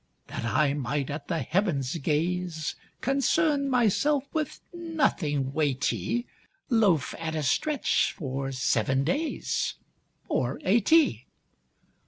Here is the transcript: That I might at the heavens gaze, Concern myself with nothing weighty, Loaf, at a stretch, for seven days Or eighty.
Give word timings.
That 0.29 0.45
I 0.45 0.73
might 0.73 1.11
at 1.11 1.27
the 1.27 1.43
heavens 1.43 1.95
gaze, 1.97 2.73
Concern 3.01 3.69
myself 3.69 4.23
with 4.33 4.59
nothing 4.73 5.53
weighty, 5.53 6.25
Loaf, 6.71 7.13
at 7.19 7.35
a 7.35 7.43
stretch, 7.43 8.11
for 8.11 8.51
seven 8.51 9.03
days 9.03 9.75
Or 10.27 10.59
eighty. 10.65 11.27